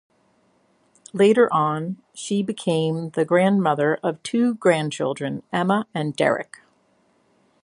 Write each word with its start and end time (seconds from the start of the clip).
Later 1.13 1.47
on 1.53 2.01
she 2.15 2.41
became 2.41 3.11
the 3.11 3.23
grandmother 3.23 3.99
of 4.01 4.23
two 4.23 4.55
grandchildren: 4.55 5.43
Emma 5.53 5.85
and 5.93 6.15
Derek. 6.15 6.63